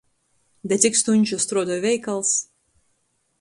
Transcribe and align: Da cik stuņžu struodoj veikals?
Da 0.71 0.77
cik 0.85 0.97
stuņžu 1.01 1.39
struodoj 1.45 1.79
veikals? 1.85 2.33